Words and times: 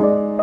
you 0.00 0.37